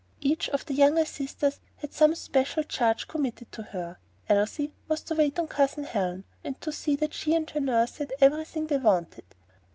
[0.19, 3.99] Each of the younger sisters had some special charge committed to her.
[4.29, 8.11] Elsie was to wait on Cousin Helen, and see that she and her nurse had
[8.19, 9.25] everything they wanted.